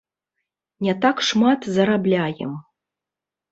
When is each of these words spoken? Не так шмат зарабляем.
Не 0.85 0.95
так 1.03 1.21
шмат 1.27 1.69
зарабляем. 1.77 2.59